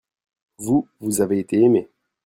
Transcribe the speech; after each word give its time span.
vous, 0.57 0.87
vous 0.99 1.21
avez 1.21 1.37
été 1.37 1.61
aimé. 1.61 1.87